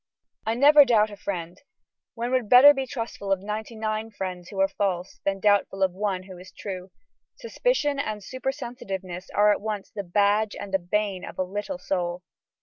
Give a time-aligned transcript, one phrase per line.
[0.47, 1.61] I never doubt a friend;
[2.15, 5.91] one would better be trustful of ninety nine friends who are false than doubtful of
[5.93, 6.89] one who is true.
[7.35, 11.77] Suspicion and super sensitiveness are at once the badge and the bane of a little
[11.77, 12.23] soul.